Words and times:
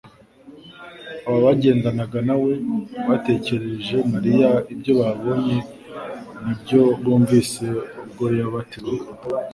Aba 1.27 1.39
bagendanaga 1.45 2.19
na 2.27 2.35
we 2.43 2.51
batekerereje 3.07 3.97
Mariya 4.13 4.49
ibyo 4.73 4.91
babonye 5.01 5.57
n’ibyo 6.43 6.81
bumvise 7.03 7.65
ubwo 8.05 8.23
yabatizwaga, 8.39 9.25